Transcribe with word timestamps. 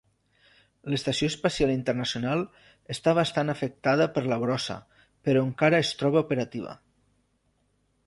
L'Estació 0.93 1.27
Espacial 1.33 1.73
Internacional 1.73 2.41
està 2.95 3.15
bastant 3.21 3.55
afectada 3.55 4.09
per 4.19 4.27
la 4.35 4.41
brossa, 4.47 4.81
però 5.29 5.47
encara 5.51 5.87
es 5.87 5.97
troba 6.01 6.25
operativa. 6.29 6.79